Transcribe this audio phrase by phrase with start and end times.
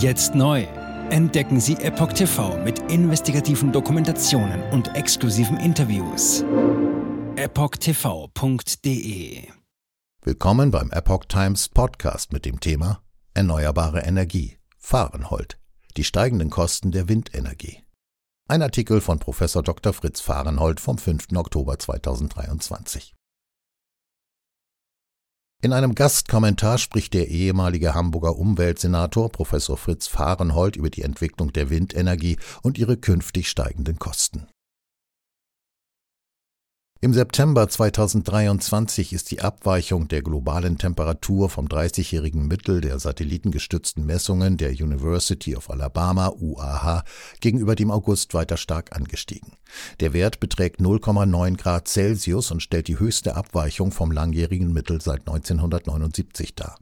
[0.00, 0.62] Jetzt neu.
[1.10, 6.42] Entdecken Sie Epoch TV mit investigativen Dokumentationen und exklusiven Interviews.
[7.36, 8.62] EpochTV.de
[10.22, 13.02] Willkommen beim Epoch Times Podcast mit dem Thema
[13.34, 14.56] Erneuerbare Energie.
[14.78, 15.58] Fahrenhold.
[15.98, 17.82] Die steigenden Kosten der Windenergie.
[18.48, 19.40] Ein Artikel von Prof.
[19.52, 19.92] Dr.
[19.92, 21.26] Fritz Fahrenhold vom 5.
[21.36, 23.14] Oktober 2023.
[25.62, 31.68] In einem Gastkommentar spricht der ehemalige Hamburger Umweltsenator Professor Fritz Fahrenhold über die Entwicklung der
[31.68, 34.46] Windenergie und ihre künftig steigenden Kosten.
[37.02, 44.58] Im September 2023 ist die Abweichung der globalen Temperatur vom 30-jährigen Mittel der satellitengestützten Messungen
[44.58, 47.04] der University of Alabama UAH
[47.40, 49.52] gegenüber dem August weiter stark angestiegen.
[50.00, 55.20] Der Wert beträgt 0,9 Grad Celsius und stellt die höchste Abweichung vom langjährigen Mittel seit
[55.20, 56.76] 1979 dar.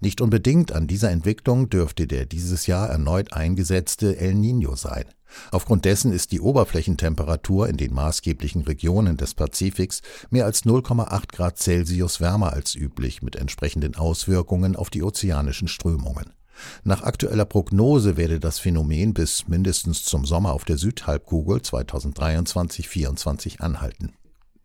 [0.00, 5.04] Nicht unbedingt an dieser Entwicklung dürfte der dieses Jahr erneut eingesetzte El Niño sein.
[5.50, 11.58] Aufgrund dessen ist die Oberflächentemperatur in den maßgeblichen Regionen des Pazifiks mehr als 0,8 Grad
[11.58, 16.32] Celsius wärmer als üblich mit entsprechenden Auswirkungen auf die ozeanischen Strömungen.
[16.82, 24.14] Nach aktueller Prognose werde das Phänomen bis mindestens zum Sommer auf der Südhalbkugel 2023-24 anhalten.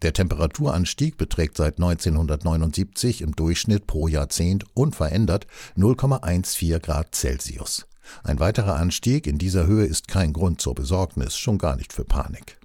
[0.02, 5.48] Der Temperaturanstieg beträgt seit 1979 im Durchschnitt pro Jahrzehnt unverändert
[5.78, 7.86] 0,14 Grad Celsius.
[8.24, 12.06] Ein weiterer Anstieg in dieser Höhe ist kein Grund zur Besorgnis, schon gar nicht für
[12.06, 12.60] Panik.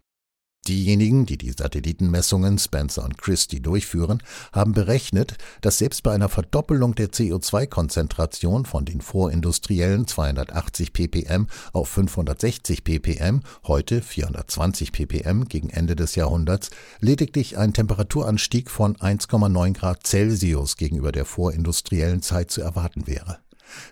[0.69, 4.23] Diejenigen, die die Satellitenmessungen Spencer und Christie durchführen,
[4.53, 11.89] haben berechnet, dass selbst bei einer Verdoppelung der CO2-Konzentration von den vorindustriellen 280 ppm auf
[11.89, 16.69] 560 ppm, heute 420 ppm gegen Ende des Jahrhunderts,
[17.01, 23.39] lediglich ein Temperaturanstieg von 1,9 Grad Celsius gegenüber der vorindustriellen Zeit zu erwarten wäre.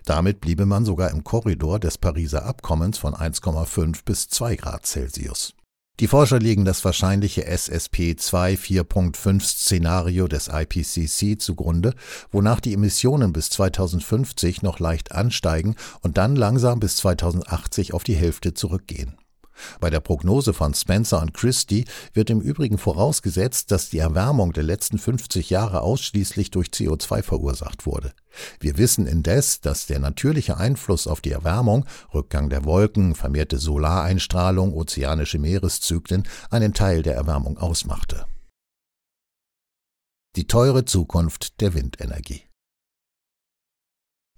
[0.05, 5.53] Damit bliebe man sogar im Korridor des Pariser Abkommens von 1,5 bis 2 Grad Celsius.
[5.99, 11.95] Die Forscher legen das wahrscheinliche SSP2 4.5 Szenario des IPCC zugrunde,
[12.31, 18.15] wonach die Emissionen bis 2050 noch leicht ansteigen und dann langsam bis 2080 auf die
[18.15, 19.17] Hälfte zurückgehen.
[19.79, 24.63] Bei der Prognose von Spencer und Christie wird im Übrigen vorausgesetzt, dass die Erwärmung der
[24.63, 28.13] letzten 50 Jahre ausschließlich durch CO2 verursacht wurde.
[28.59, 34.73] Wir wissen indes, dass der natürliche Einfluss auf die Erwärmung, Rückgang der Wolken, vermehrte Solareinstrahlung,
[34.73, 38.25] ozeanische Meereszyklen einen Teil der Erwärmung ausmachte.
[40.35, 42.43] Die teure Zukunft der Windenergie.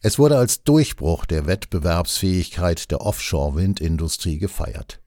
[0.02, 5.02] Es wurde als Durchbruch der Wettbewerbsfähigkeit der Offshore-Windindustrie gefeiert.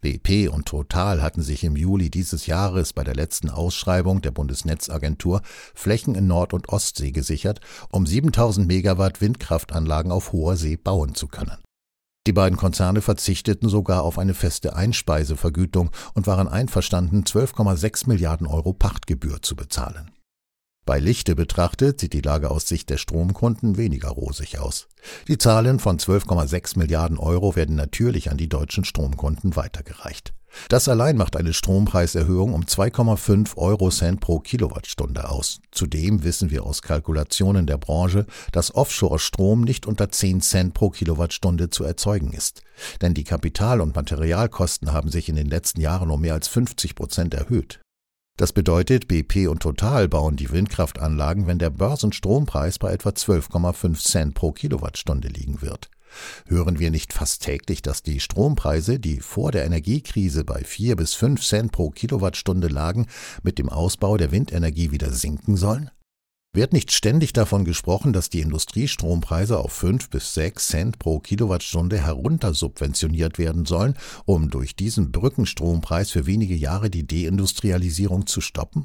[0.00, 5.42] BP und Total hatten sich im Juli dieses Jahres bei der letzten Ausschreibung der Bundesnetzagentur
[5.74, 11.28] Flächen in Nord- und Ostsee gesichert, um 7000 Megawatt Windkraftanlagen auf hoher See bauen zu
[11.28, 11.58] können.
[12.26, 18.72] Die beiden Konzerne verzichteten sogar auf eine feste Einspeisevergütung und waren einverstanden, 12,6 Milliarden Euro
[18.72, 20.10] Pachtgebühr zu bezahlen.
[20.90, 24.88] Bei Lichte betrachtet sieht die Lage aus Sicht der Stromkunden weniger rosig aus.
[25.28, 30.34] Die Zahlen von 12,6 Milliarden Euro werden natürlich an die deutschen Stromkunden weitergereicht.
[30.68, 35.60] Das allein macht eine Strompreiserhöhung um 2,5 Euro Cent pro Kilowattstunde aus.
[35.70, 41.70] Zudem wissen wir aus Kalkulationen der Branche, dass Offshore-Strom nicht unter 10 Cent pro Kilowattstunde
[41.70, 42.62] zu erzeugen ist.
[43.00, 46.96] Denn die Kapital- und Materialkosten haben sich in den letzten Jahren um mehr als 50
[46.96, 47.78] Prozent erhöht.
[48.40, 54.34] Das bedeutet, BP und Total bauen die Windkraftanlagen, wenn der Börsenstrompreis bei etwa 12,5 Cent
[54.34, 55.90] pro Kilowattstunde liegen wird.
[56.46, 61.12] Hören wir nicht fast täglich, dass die Strompreise, die vor der Energiekrise bei 4 bis
[61.12, 63.08] 5 Cent pro Kilowattstunde lagen,
[63.42, 65.90] mit dem Ausbau der Windenergie wieder sinken sollen?
[66.52, 71.96] Wird nicht ständig davon gesprochen, dass die Industriestrompreise auf 5 bis 6 Cent pro Kilowattstunde
[71.96, 73.94] heruntersubventioniert werden sollen,
[74.24, 78.84] um durch diesen Brückenstrompreis für wenige Jahre die Deindustrialisierung zu stoppen?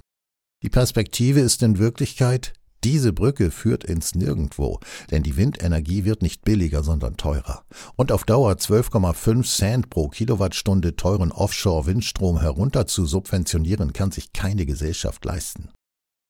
[0.61, 6.45] Die Perspektive ist in Wirklichkeit, diese Brücke führt ins Nirgendwo, denn die Windenergie wird nicht
[6.45, 7.63] billiger, sondern teurer.
[7.95, 14.67] Und auf Dauer 12,5 Cent pro Kilowattstunde teuren Offshore-Windstrom herunter zu subventionieren, kann sich keine
[14.67, 15.69] Gesellschaft leisten.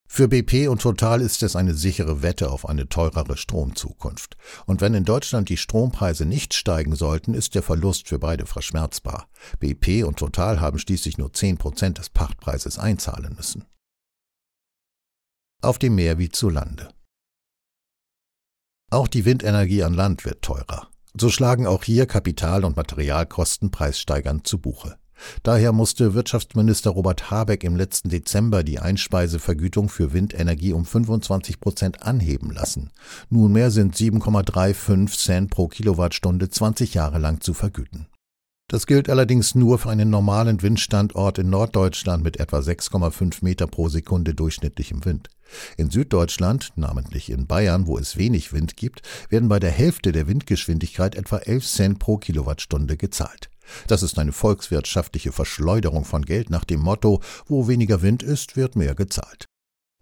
[0.08, 4.38] Für BP und Total ist es eine sichere Wette auf eine teurere Stromzukunft.
[4.66, 9.28] Und wenn in Deutschland die Strompreise nicht steigen sollten, ist der Verlust für beide verschmerzbar.
[9.60, 13.66] BP und Total haben schließlich nur 10 Prozent des Pachtpreises einzahlen müssen.
[15.62, 16.90] Auf dem Meer wie zu Lande.
[18.92, 20.90] Auch die Windenergie an Land wird teurer.
[21.18, 24.98] So schlagen auch hier Kapital- und Materialkosten preissteigernd zu Buche.
[25.44, 32.04] Daher musste Wirtschaftsminister Robert Habeck im letzten Dezember die Einspeisevergütung für Windenergie um 25 Prozent
[32.04, 32.92] anheben lassen.
[33.30, 38.08] Nunmehr sind 7,35 Cent pro Kilowattstunde 20 Jahre lang zu vergüten.
[38.68, 43.90] Das gilt allerdings nur für einen normalen Windstandort in Norddeutschland mit etwa 6,5 Meter pro
[43.90, 45.30] Sekunde durchschnittlichem Wind.
[45.78, 50.28] In Süddeutschland, namentlich in Bayern, wo es wenig Wind gibt, werden bei der Hälfte der
[50.28, 53.52] Windgeschwindigkeit etwa 11 Cent pro Kilowattstunde gezahlt.
[53.88, 58.76] Das ist eine volkswirtschaftliche Verschleuderung von Geld nach dem Motto, wo weniger Wind ist, wird
[58.76, 59.48] mehr gezahlt.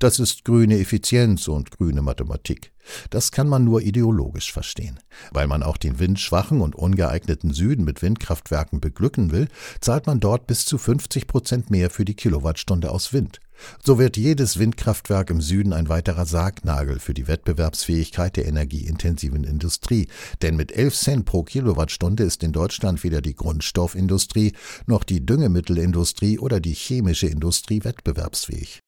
[0.03, 2.73] Das ist grüne Effizienz und grüne Mathematik.
[3.09, 4.99] Das kann man nur ideologisch verstehen.
[5.31, 9.47] Weil man auch den windschwachen und ungeeigneten Süden mit Windkraftwerken beglücken will,
[9.79, 13.39] zahlt man dort bis zu 50 Prozent mehr für die Kilowattstunde aus Wind.
[13.81, 20.09] So wird jedes Windkraftwerk im Süden ein weiterer Sargnagel für die Wettbewerbsfähigkeit der energieintensiven Industrie.
[20.41, 24.51] Denn mit 11 Cent pro Kilowattstunde ist in Deutschland weder die Grundstoffindustrie
[24.85, 28.81] noch die Düngemittelindustrie oder die chemische Industrie wettbewerbsfähig.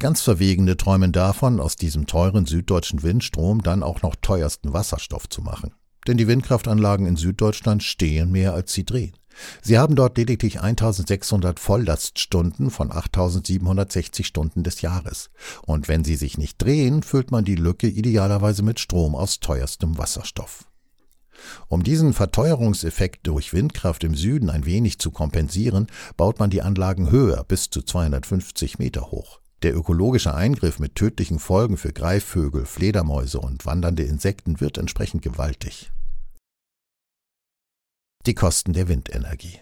[0.00, 5.40] Ganz Verwegene träumen davon, aus diesem teuren süddeutschen Windstrom dann auch noch teuersten Wasserstoff zu
[5.40, 5.72] machen.
[6.06, 9.14] Denn die Windkraftanlagen in Süddeutschland stehen mehr als sie drehen.
[9.62, 15.30] Sie haben dort lediglich 1600 Volllaststunden von 8760 Stunden des Jahres.
[15.66, 19.98] Und wenn sie sich nicht drehen, füllt man die Lücke idealerweise mit Strom aus teuerstem
[19.98, 20.66] Wasserstoff.
[21.68, 27.10] Um diesen Verteuerungseffekt durch Windkraft im Süden ein wenig zu kompensieren, baut man die Anlagen
[27.10, 29.40] höher bis zu 250 Meter hoch.
[29.64, 35.90] Der ökologische Eingriff mit tödlichen Folgen für Greifvögel, Fledermäuse und wandernde Insekten wird entsprechend gewaltig.
[38.26, 39.58] Die Kosten der Windenergie.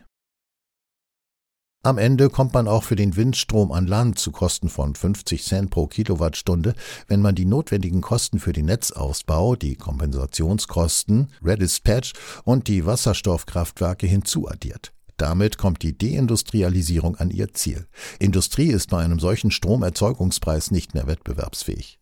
[1.85, 5.71] Am Ende kommt man auch für den Windstrom an Land zu Kosten von 50 Cent
[5.71, 6.75] pro Kilowattstunde,
[7.07, 14.93] wenn man die notwendigen Kosten für den Netzausbau, die Kompensationskosten, Redispatch und die Wasserstoffkraftwerke hinzuaddiert.
[15.23, 17.87] Damit kommt die Deindustrialisierung an ihr Ziel.
[18.19, 22.01] Industrie ist bei einem solchen Stromerzeugungspreis nicht mehr wettbewerbsfähig.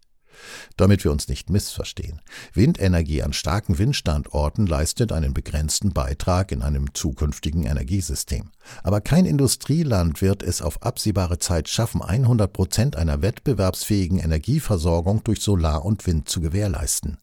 [0.78, 2.22] Damit wir uns nicht missverstehen.
[2.55, 8.52] Windenergie an starken Windstandorten leistet einen begrenzten Beitrag in einem zukünftigen Energiesystem.
[8.82, 15.43] Aber kein Industrieland wird es auf absehbare Zeit schaffen, 100 Prozent einer wettbewerbsfähigen Energieversorgung durch
[15.43, 17.19] Solar und Wind zu gewährleisten.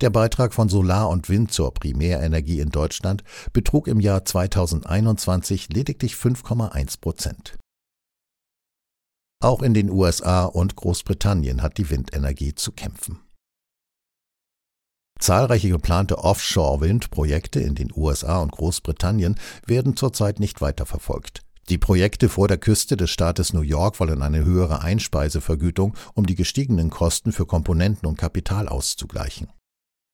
[0.00, 6.14] Der Beitrag von Solar und Wind zur Primärenergie in Deutschland betrug im Jahr 2021 lediglich
[6.14, 7.58] 5,1 Prozent.
[9.42, 13.18] Auch in den USA und Großbritannien hat die Windenergie zu kämpfen.
[15.18, 19.36] Zahlreiche geplante Offshore-Windprojekte in den USA und Großbritannien
[19.66, 21.42] werden zurzeit nicht weiterverfolgt.
[21.68, 26.34] Die Projekte vor der Küste des Staates New York wollen eine höhere Einspeisevergütung, um die
[26.34, 29.48] gestiegenen Kosten für Komponenten und Kapital auszugleichen.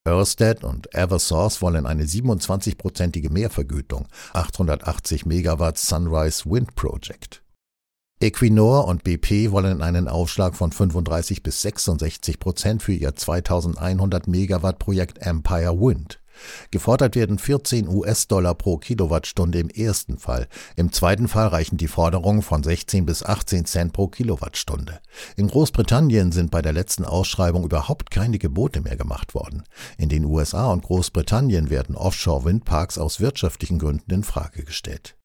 [0.06, 7.42] Ørsted und Eversource wollen eine 27-prozentige Mehrvergütung, 880 Megawatt Sunrise Wind Project.
[8.20, 14.80] Equinor und BP wollen einen Aufschlag von 35 bis 66 Prozent für ihr 2100 Megawatt
[14.80, 16.17] Projekt Empire Wind.
[16.70, 20.48] Gefordert werden 14 US-Dollar pro Kilowattstunde im ersten Fall.
[20.76, 25.00] Im zweiten Fall reichen die Forderungen von 16 bis 18 Cent pro Kilowattstunde.
[25.36, 29.64] In Großbritannien sind bei der letzten Ausschreibung überhaupt keine Gebote mehr gemacht worden.
[29.96, 35.18] In den USA und Großbritannien werden Offshore-Windparks aus wirtschaftlichen Gründen in Frage gestellt.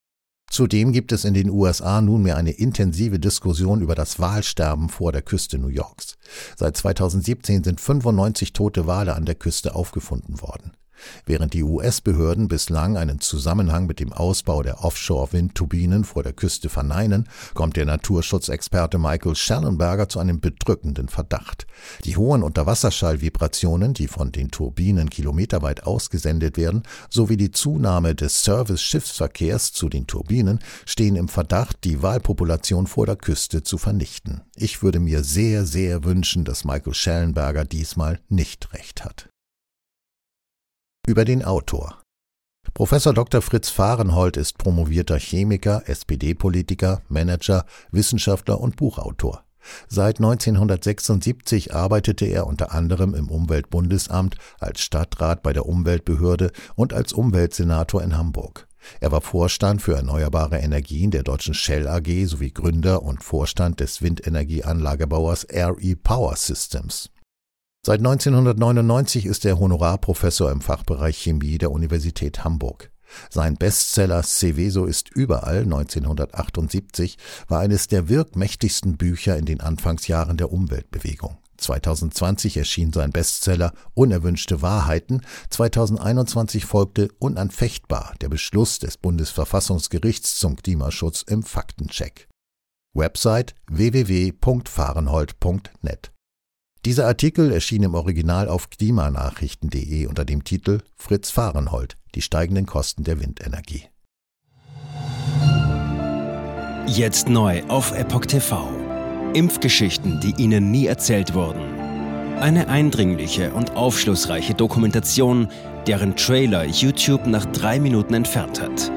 [0.53, 5.23] Zudem gibt es in den USA nunmehr eine intensive Diskussion über das Walsterben vor der
[5.23, 6.15] Küste New Yorks.
[6.55, 10.73] Seit 2017 sind 95 tote Wale an der Küste aufgefunden worden.
[11.25, 17.27] Während die US-Behörden bislang einen Zusammenhang mit dem Ausbau der Offshore-Windturbinen vor der Küste verneinen,
[17.53, 21.67] kommt der Naturschutzexperte Michael Schellenberger zu einem bedrückenden Verdacht.
[22.05, 29.73] Die hohen Unterwasserschallvibrationen, die von den Turbinen kilometerweit ausgesendet werden, sowie die Zunahme des Service-Schiffsverkehrs
[29.73, 34.41] zu den Turbinen stehen im Verdacht, die Walpopulation vor der Küste zu vernichten.
[34.55, 39.32] Ich würde mir sehr, sehr wünschen, dass Michael Schellenberger diesmal nicht recht hat.
[41.05, 42.01] Über den Autor.
[42.73, 43.41] Professor Dr.
[43.41, 49.43] Fritz Fahrenhold ist promovierter Chemiker, SPD-Politiker, Manager, Wissenschaftler und Buchautor.
[49.89, 57.11] Seit 1976 arbeitete er unter anderem im Umweltbundesamt, als Stadtrat bei der Umweltbehörde und als
[57.11, 58.69] Umweltsenator in Hamburg.
[59.01, 64.01] Er war Vorstand für erneuerbare Energien der deutschen Shell AG sowie Gründer und Vorstand des
[64.01, 67.12] Windenergieanlagebauers RE Power Systems.
[67.85, 72.89] Seit 1999 ist er Honorarprofessor im Fachbereich Chemie der Universität Hamburg.
[73.29, 77.17] Sein Bestseller Seveso ist überall 1978
[77.49, 81.39] war eines der wirkmächtigsten Bücher in den Anfangsjahren der Umweltbewegung.
[81.57, 91.21] 2020 erschien sein Bestseller Unerwünschte Wahrheiten, 2021 folgte Unanfechtbar, der Beschluss des Bundesverfassungsgerichts zum Klimaschutz
[91.21, 92.29] im Faktencheck.
[92.93, 96.12] Website www.fahrenhold.net
[96.85, 103.03] dieser Artikel erschien im Original auf klimanachrichten.de unter dem Titel Fritz Fahrenhold, die steigenden Kosten
[103.03, 103.83] der Windenergie.
[106.87, 108.69] Jetzt neu auf Epoch TV.
[109.33, 111.61] Impfgeschichten, die Ihnen nie erzählt wurden.
[112.39, 115.47] Eine eindringliche und aufschlussreiche Dokumentation,
[115.87, 118.91] deren Trailer YouTube nach drei Minuten entfernt hat.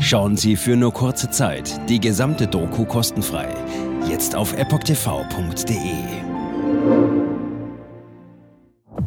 [0.00, 3.48] Schauen Sie für nur kurze Zeit die gesamte Doku kostenfrei.
[4.08, 6.31] Jetzt auf epochtv.de.